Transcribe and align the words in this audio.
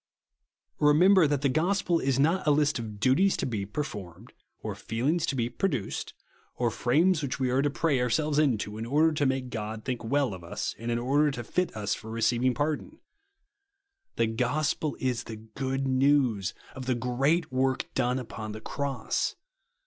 Remember 0.79 1.27
that 1.27 1.43
the 1.43 1.47
gospel 1.47 1.99
is 1.99 2.17
not 2.17 2.47
a 2.47 2.49
list 2.49 2.79
of 2.79 2.99
duties 2.99 3.37
to 3.37 3.45
be 3.45 3.67
performed, 3.67 4.33
or 4.63 4.73
feelings 4.73 5.27
to 5.27 5.35
be 5.35 5.47
produced, 5.47 6.15
or 6.55 6.71
frames 6.71 7.21
which 7.21 7.39
we 7.39 7.51
are 7.51 7.61
to 7.61 7.69
pray 7.69 8.01
ourselves 8.01 8.39
into, 8.39 8.79
in 8.79 8.87
order 8.87 9.11
to 9.11 9.27
make 9.27 9.51
God 9.51 9.85
think 9.85 10.03
well 10.03 10.33
of 10.33 10.43
us, 10.43 10.73
and 10.79 10.89
in 10.89 10.97
order 10.97 11.29
to 11.29 11.43
fit 11.43 11.77
us 11.77 11.93
for 11.93 12.09
receiv 12.09 12.43
ing 12.43 12.55
pardon. 12.55 12.97
The 14.15 14.25
gospel 14.25 14.97
is 14.99 15.25
the 15.25 15.35
good 15.35 15.87
news 15.87 16.55
of 16.73 16.87
the 16.87 16.95
great 16.95 17.51
work 17.51 17.85
done 17.93 18.17
upon 18.17 18.53
the 18.53 18.59
cross. 18.61 19.35